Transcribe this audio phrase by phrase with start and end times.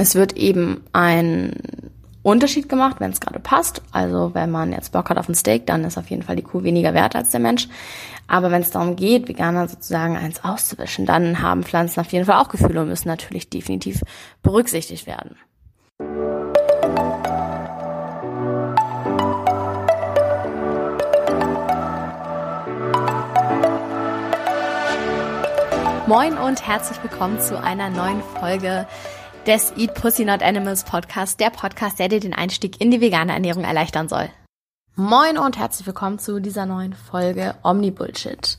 [0.00, 1.54] Es wird eben ein
[2.22, 3.82] Unterschied gemacht, wenn es gerade passt.
[3.90, 6.42] Also wenn man jetzt Bock hat auf ein Steak, dann ist auf jeden Fall die
[6.42, 7.68] Kuh weniger wert als der Mensch.
[8.28, 12.40] Aber wenn es darum geht, Veganer sozusagen eins auszuwischen, dann haben Pflanzen auf jeden Fall
[12.40, 14.02] auch Gefühle und müssen natürlich definitiv
[14.44, 15.34] berücksichtigt werden.
[26.06, 28.86] Moin und herzlich willkommen zu einer neuen Folge
[29.48, 33.32] des Eat Pussy Not Animals Podcast, der Podcast, der dir den Einstieg in die vegane
[33.32, 34.28] Ernährung erleichtern soll.
[34.94, 38.58] Moin und herzlich willkommen zu dieser neuen Folge Omni Bullshit.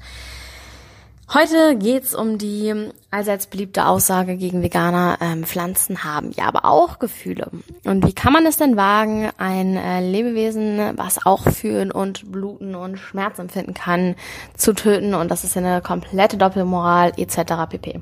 [1.31, 6.97] Heute geht's um die allseits beliebte Aussage gegen Veganer, ähm, Pflanzen haben ja aber auch
[6.97, 7.52] Gefühle.
[7.85, 12.73] Und wie kann man es denn wagen, ein äh, Lebewesen, was auch fühlen und bluten
[12.73, 14.16] und Schmerz empfinden kann,
[14.58, 15.13] zu töten?
[15.13, 17.69] Und das ist eine komplette Doppelmoral etc.
[17.69, 18.02] pp.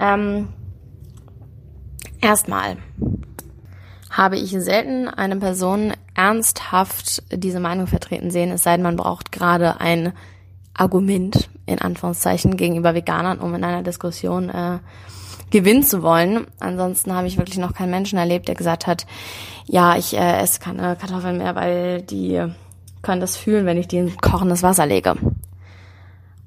[0.00, 0.48] Ähm,
[2.20, 2.76] erstmal
[4.10, 9.30] habe ich selten eine Person ernsthaft diese Meinung vertreten sehen, es sei denn, man braucht
[9.32, 10.12] gerade ein
[10.74, 14.78] Argument, in Anführungszeichen, gegenüber Veganern, um in einer Diskussion äh,
[15.50, 16.46] gewinnen zu wollen.
[16.58, 19.06] Ansonsten habe ich wirklich noch keinen Menschen erlebt, der gesagt hat,
[19.66, 22.44] ja, ich äh, esse keine Kartoffeln mehr, weil die
[23.02, 25.14] können das fühlen, wenn ich die in kochendes Wasser lege.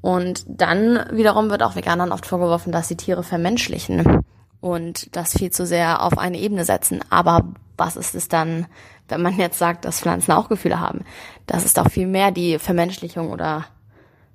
[0.01, 4.22] Und dann wiederum wird auch Veganern oft vorgeworfen, dass sie Tiere vermenschlichen
[4.63, 7.01] und das viel zu sehr auf eine Ebene setzen.
[7.09, 8.65] Aber was ist es dann,
[9.09, 11.01] wenn man jetzt sagt, dass Pflanzen auch Gefühle haben?
[11.45, 13.65] Das ist doch viel mehr die Vermenschlichung oder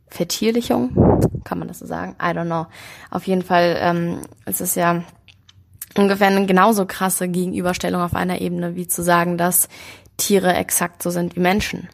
[0.09, 2.15] Vertierlichung, kann man das so sagen?
[2.21, 2.67] I don't know.
[3.11, 5.03] Auf jeden Fall ähm, es ist ja
[5.97, 9.71] ungefähr eine genauso krasse Gegenüberstellung auf einer Ebene, wie zu sagen, dass
[10.19, 11.89] Tiere exakt so sind wie Menschen.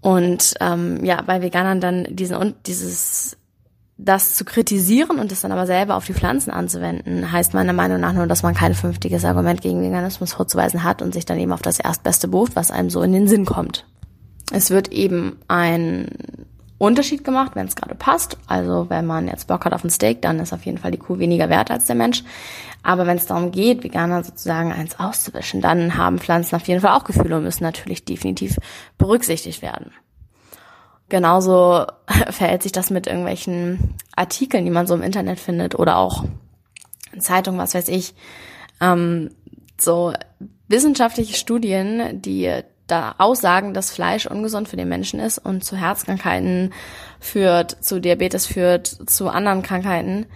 [0.00, 3.36] Und ähm, ja, bei Veganern dann diesen und dieses
[4.04, 8.00] das zu kritisieren und es dann aber selber auf die Pflanzen anzuwenden, heißt meiner Meinung
[8.00, 11.52] nach nur, dass man kein vernünftiges Argument gegen Veganismus vorzuweisen hat und sich dann eben
[11.52, 13.86] auf das erstbeste beruft, was einem so in den Sinn kommt.
[14.52, 16.08] Es wird eben ein
[16.78, 18.38] Unterschied gemacht, wenn es gerade passt.
[18.46, 20.98] Also wenn man jetzt Bock hat auf ein Steak, dann ist auf jeden Fall die
[20.98, 22.24] Kuh weniger wert als der Mensch.
[22.82, 26.96] Aber wenn es darum geht, Veganer sozusagen eins auszuwischen, dann haben Pflanzen auf jeden Fall
[26.96, 28.56] auch Gefühle und müssen natürlich definitiv
[28.96, 29.92] berücksichtigt werden.
[31.10, 31.84] Genauso
[32.30, 36.24] verhält sich das mit irgendwelchen Artikeln, die man so im Internet findet oder auch
[37.12, 38.14] in Zeitungen, was weiß ich.
[38.80, 39.30] Ähm,
[39.78, 40.14] so
[40.68, 42.50] wissenschaftliche Studien, die
[42.86, 46.72] da aussagen, dass Fleisch ungesund für den Menschen ist und zu Herzkrankheiten
[47.20, 50.26] führt, zu Diabetes führt, zu anderen Krankheiten,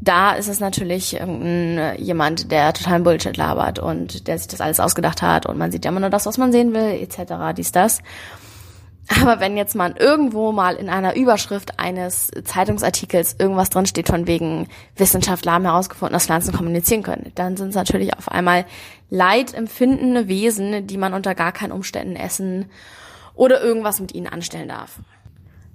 [0.00, 4.80] da ist es natürlich irgendein jemand, der totalen Bullshit labert und der sich das alles
[4.80, 7.72] ausgedacht hat und man sieht ja immer nur das, was man sehen will, etc., dies,
[7.72, 8.00] das.
[9.08, 14.68] Aber wenn jetzt man irgendwo mal in einer Überschrift eines Zeitungsartikels irgendwas drinsteht von wegen
[14.96, 18.66] Wissenschaftler haben herausgefunden, dass Pflanzen kommunizieren können, dann sind es natürlich auf einmal
[19.08, 22.66] leidempfindende Wesen, die man unter gar keinen Umständen essen
[23.34, 24.98] oder irgendwas mit ihnen anstellen darf.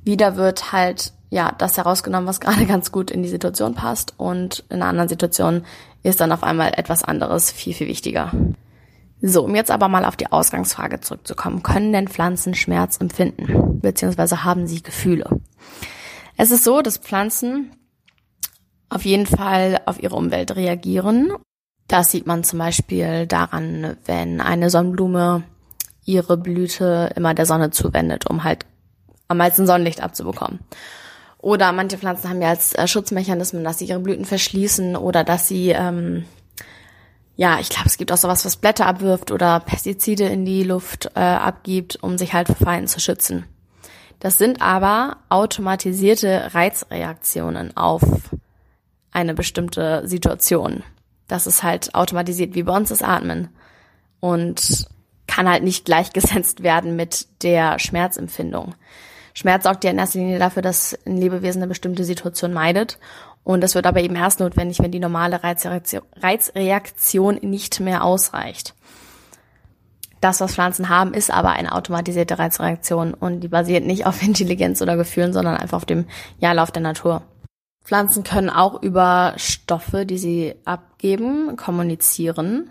[0.04, 4.64] Wieder wird halt ja das herausgenommen, was gerade ganz gut in die Situation passt und
[4.70, 5.66] in einer anderen Situation
[6.04, 8.32] ist dann auf einmal etwas anderes viel, viel wichtiger.
[9.26, 11.64] So, um jetzt aber mal auf die Ausgangsfrage zurückzukommen.
[11.64, 13.80] Können denn Pflanzen Schmerz empfinden?
[13.80, 15.40] Beziehungsweise haben sie Gefühle?
[16.36, 17.72] Es ist so, dass Pflanzen
[18.90, 21.32] auf jeden Fall auf ihre Umwelt reagieren.
[21.88, 25.44] Das sieht man zum Beispiel daran, wenn eine Sonnenblume
[26.04, 28.66] ihre Blüte immer der Sonne zuwendet, um halt
[29.30, 30.60] am meisten Sonnenlicht abzubekommen.
[31.38, 35.48] Oder manche Pflanzen haben ja als äh, Schutzmechanismen, dass sie ihre Blüten verschließen oder dass
[35.48, 36.26] sie ähm,
[37.36, 41.12] ja, ich glaube, es gibt auch sowas, was Blätter abwirft oder Pestizide in die Luft
[41.16, 43.46] äh, abgibt, um sich halt vor Feinden zu schützen.
[44.20, 48.04] Das sind aber automatisierte Reizreaktionen auf
[49.12, 50.84] eine bestimmte Situation.
[51.28, 53.50] Das ist halt automatisiert, wie bei uns das Atmen.
[54.20, 54.88] Und
[55.28, 58.76] kann halt nicht gleichgesetzt werden mit der Schmerzempfindung.
[59.34, 63.00] Schmerz sorgt ja in erster Linie dafür, dass ein Lebewesen eine bestimmte Situation meidet
[63.44, 68.74] und das wird aber eben erst notwendig, wenn die normale Reizreaktion, nicht mehr ausreicht.
[70.22, 74.82] Das, was Pflanzen haben, ist aber eine automatisierte Reizreaktion und die basiert nicht auf Intelligenz
[74.82, 76.06] oder Gefühlen, sondern einfach auf dem
[76.40, 77.24] ja, Lauf der Natur.
[77.84, 82.70] Pflanzen können auch über Stoffe, die sie abgeben, kommunizieren.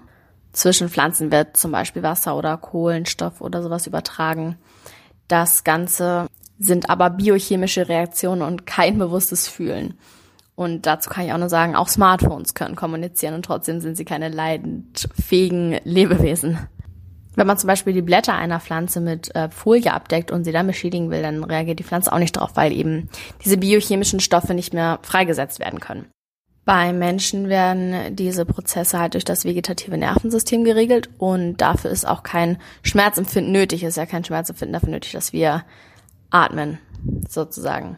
[0.52, 4.56] Zwischen Pflanzen wird zum Beispiel Wasser oder Kohlenstoff oder sowas übertragen.
[5.28, 9.98] Das Ganze sind aber biochemische Reaktionen und kein bewusstes Fühlen.
[10.54, 14.04] Und dazu kann ich auch nur sagen, auch Smartphones können kommunizieren und trotzdem sind sie
[14.04, 16.58] keine leidensfähigen Lebewesen.
[17.34, 20.66] Wenn man zum Beispiel die Blätter einer Pflanze mit äh, Folie abdeckt und sie dann
[20.66, 23.08] beschädigen will, dann reagiert die Pflanze auch nicht drauf, weil eben
[23.42, 26.06] diese biochemischen Stoffe nicht mehr freigesetzt werden können.
[26.64, 32.22] Bei Menschen werden diese Prozesse halt durch das vegetative Nervensystem geregelt und dafür ist auch
[32.22, 33.82] kein Schmerzempfinden nötig.
[33.82, 35.64] Es ist ja kein Schmerzempfinden dafür nötig, dass wir
[36.30, 36.78] atmen,
[37.28, 37.96] sozusagen.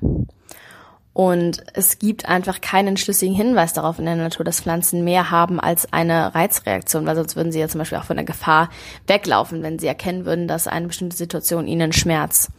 [1.15, 5.61] Und es gibt einfach keinen schlüssigen Hinweis darauf in der Natur, dass Pflanzen mehr haben
[5.61, 8.69] als eine Reizreaktion, weil sonst würden sie ja zum Beispiel auch von der Gefahr
[9.07, 12.51] weglaufen, wenn sie erkennen würden, dass eine bestimmte Situation ihnen Schmerz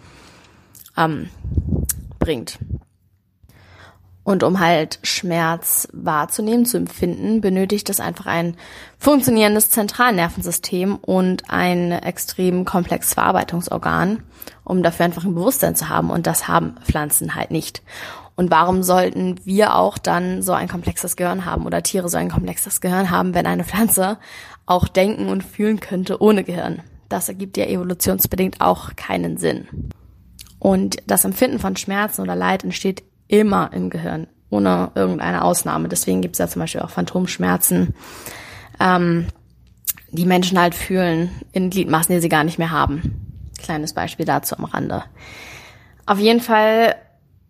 [0.95, 1.29] ähm,
[2.17, 2.57] bringt.
[4.23, 8.55] Und um halt Schmerz wahrzunehmen, zu empfinden, benötigt es einfach ein
[8.97, 14.23] funktionierendes Zentralnervensystem und ein extrem komplexes Verarbeitungsorgan,
[14.63, 16.09] um dafür einfach ein Bewusstsein zu haben.
[16.09, 17.83] Und das haben Pflanzen halt nicht.
[18.35, 22.29] Und warum sollten wir auch dann so ein komplexes Gehirn haben oder Tiere so ein
[22.29, 24.17] komplexes Gehirn haben, wenn eine Pflanze
[24.65, 26.81] auch denken und fühlen könnte ohne Gehirn?
[27.07, 29.67] Das ergibt ja evolutionsbedingt auch keinen Sinn.
[30.59, 35.87] Und das Empfinden von Schmerzen oder Leid entsteht immer im Gehirn, ohne irgendeine Ausnahme.
[35.87, 37.93] Deswegen gibt es ja zum Beispiel auch Phantomschmerzen,
[38.79, 39.27] ähm,
[40.11, 43.51] die Menschen halt fühlen in Gliedmaßen, die sie gar nicht mehr haben.
[43.57, 45.03] Kleines Beispiel dazu am Rande.
[46.05, 46.95] Auf jeden Fall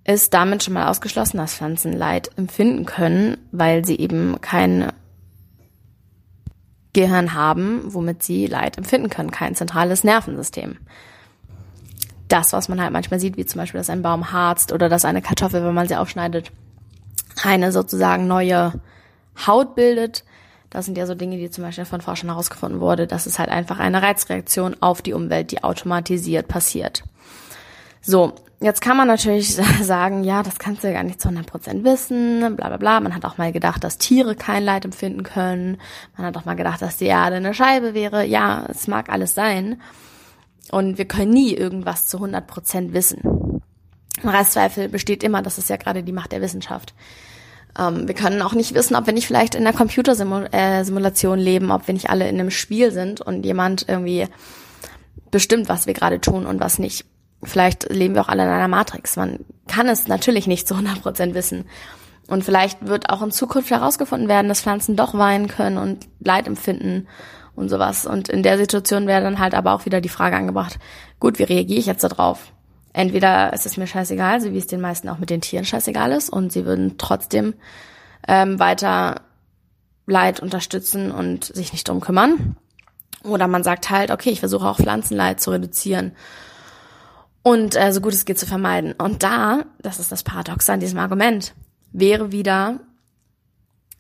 [0.06, 4.94] ist damit schon mal ausgeschlossen, dass Pflanzen Leid empfinden können, weil sie eben kein
[6.94, 10.78] Gehirn haben, womit sie Leid empfinden können, kein zentrales Nervensystem
[12.28, 15.06] das, was man halt manchmal sieht, wie zum Beispiel, dass ein Baum harzt oder dass
[15.06, 16.52] eine Kartoffel, wenn man sie aufschneidet,
[17.44, 18.74] eine sozusagen neue
[19.46, 20.24] Haut bildet.
[20.70, 23.08] Das sind ja so Dinge, die zum Beispiel von Forschern herausgefunden wurde.
[23.08, 27.04] Das ist halt einfach eine Reizreaktion auf die Umwelt, die automatisiert passiert.
[28.02, 31.84] So, jetzt kann man natürlich sagen, ja, das kannst du ja gar nicht zu 100%
[31.84, 33.00] wissen, bla bla bla.
[33.00, 35.78] Man hat auch mal gedacht, dass Tiere kein Leid empfinden können.
[36.18, 38.26] Man hat auch mal gedacht, dass die Erde eine Scheibe wäre.
[38.26, 39.82] Ja, es mag alles sein.
[40.72, 43.62] Und wir können nie irgendwas zu 100 Prozent wissen.
[44.24, 46.94] Restzweifel besteht immer, das ist ja gerade die Macht der Wissenschaft.
[47.78, 51.72] Ähm, wir können auch nicht wissen, ob wir nicht vielleicht in einer Computersimulation äh, leben,
[51.72, 54.28] ob wir nicht alle in einem Spiel sind und jemand irgendwie
[55.32, 57.06] bestimmt, was wir gerade tun und was nicht.
[57.46, 59.16] Vielleicht leben wir auch alle in einer Matrix.
[59.16, 61.66] Man kann es natürlich nicht zu 100 Prozent wissen.
[62.28, 66.48] Und vielleicht wird auch in Zukunft herausgefunden werden, dass Pflanzen doch weinen können und Leid
[66.48, 67.08] empfinden
[67.56, 68.06] und sowas.
[68.06, 70.80] Und in der Situation wäre dann halt aber auch wieder die Frage angebracht,
[71.20, 72.52] gut, wie reagiere ich jetzt darauf?
[72.94, 76.12] Entweder ist es mir scheißegal, so wie es den meisten auch mit den Tieren scheißegal
[76.14, 77.54] ist, und sie würden trotzdem
[78.28, 79.22] ähm, weiter
[80.08, 82.56] Leid unterstützen und sich nicht drum kümmern.
[83.24, 86.14] Oder man sagt halt, okay, ich versuche auch Pflanzenleid zu reduzieren
[87.46, 88.94] und äh, so gut es geht zu vermeiden.
[88.94, 91.54] Und da, das ist das Paradoxe an diesem Argument,
[91.92, 92.80] wäre wieder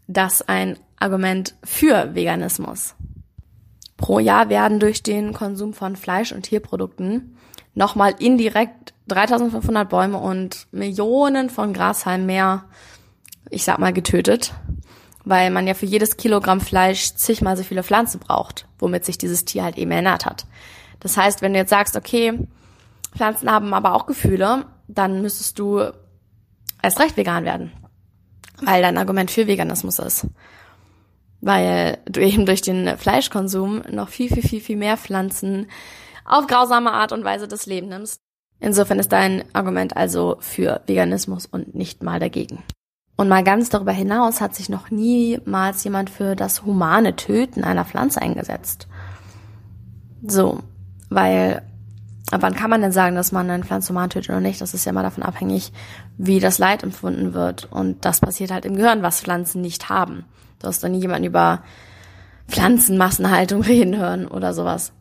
[0.07, 2.95] das ein Argument für Veganismus.
[3.97, 7.37] Pro Jahr werden durch den Konsum von Fleisch- und Tierprodukten
[7.75, 12.65] nochmal indirekt 3500 Bäume und Millionen von Grashalmen mehr,
[13.51, 14.55] ich sag mal, getötet,
[15.23, 19.45] weil man ja für jedes Kilogramm Fleisch zigmal so viele Pflanzen braucht, womit sich dieses
[19.45, 20.47] Tier halt eben ernährt hat.
[20.99, 22.39] Das heißt, wenn du jetzt sagst, okay,
[23.15, 25.91] Pflanzen haben aber auch Gefühle, dann müsstest du
[26.81, 27.71] erst recht vegan werden,
[28.61, 30.27] weil dein Argument für Veganismus ist
[31.45, 35.67] weil du eben durch den Fleischkonsum noch viel, viel, viel, viel mehr Pflanzen
[36.25, 38.19] auf grausame Art und Weise das Leben nimmst.
[38.59, 42.63] Insofern ist dein Argument also für Veganismus und nicht mal dagegen.
[43.15, 47.85] Und mal ganz darüber hinaus hat sich noch niemals jemand für das humane Töten einer
[47.85, 48.87] Pflanze eingesetzt.
[50.25, 50.63] So,
[51.09, 51.61] weil
[52.31, 54.61] wann kann man denn sagen, dass man eine Pflanze human tötet oder nicht?
[54.61, 55.71] Das ist ja immer davon abhängig,
[56.17, 57.71] wie das Leid empfunden wird.
[57.71, 60.25] Und das passiert halt im Gehirn, was Pflanzen nicht haben.
[60.59, 61.61] Du hast doch nie jemanden über
[62.47, 64.91] Pflanzenmassenhaltung reden hören oder sowas.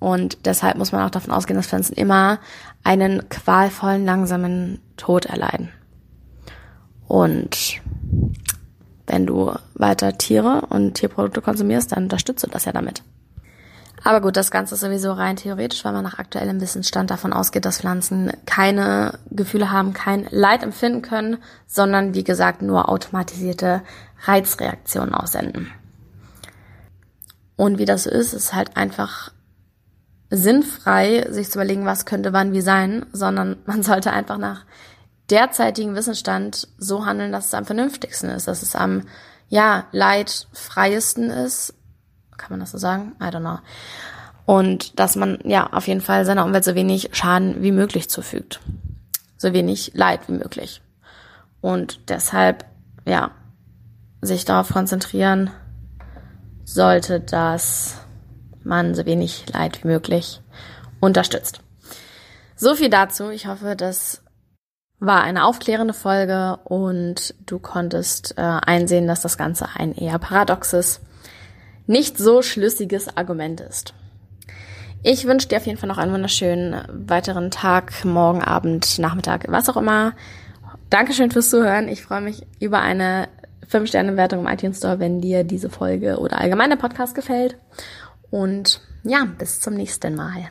[0.00, 2.38] Und deshalb muss man auch davon ausgehen, dass Pflanzen immer
[2.82, 5.70] einen qualvollen, langsamen Tod erleiden.
[7.06, 7.80] Und
[9.06, 13.02] wenn du weiter Tiere und Tierprodukte konsumierst, dann unterstützt du das ja damit.
[14.06, 17.64] Aber gut, das Ganze ist sowieso rein theoretisch, weil man nach aktuellem Wissensstand davon ausgeht,
[17.64, 23.80] dass Pflanzen keine Gefühle haben, kein Leid empfinden können, sondern wie gesagt nur automatisierte
[24.26, 25.72] Reizreaktionen aussenden.
[27.56, 29.32] Und wie das so ist, ist halt einfach
[30.28, 34.66] sinnfrei, sich zu überlegen, was könnte wann wie sein, sondern man sollte einfach nach
[35.30, 39.04] derzeitigen Wissensstand so handeln, dass es am vernünftigsten ist, dass es am
[39.48, 41.72] ja leidfreiesten ist
[42.36, 43.16] kann man das so sagen?
[43.20, 43.58] I don't know.
[44.46, 48.60] Und dass man ja auf jeden Fall seiner Umwelt so wenig Schaden wie möglich zufügt.
[49.36, 50.82] So wenig Leid wie möglich.
[51.60, 52.64] Und deshalb,
[53.06, 53.30] ja,
[54.20, 55.50] sich darauf konzentrieren
[56.64, 57.96] sollte, dass
[58.62, 60.40] man so wenig Leid wie möglich
[61.00, 61.60] unterstützt.
[62.56, 63.30] So viel dazu.
[63.30, 64.22] Ich hoffe, das
[64.98, 71.00] war eine aufklärende Folge und du konntest äh, einsehen, dass das Ganze ein eher paradoxes,
[71.86, 73.94] nicht so schlüssiges Argument ist.
[75.02, 79.68] Ich wünsche dir auf jeden Fall noch einen wunderschönen weiteren Tag, morgen, Abend, Nachmittag, was
[79.68, 80.14] auch immer.
[80.88, 81.88] Dankeschön fürs Zuhören.
[81.88, 83.28] Ich freue mich über eine
[83.70, 87.56] 5-Sterne-Wertung im iTunes Store, wenn dir diese Folge oder allgemein der Podcast gefällt.
[88.30, 90.48] Und ja, bis zum nächsten Mal.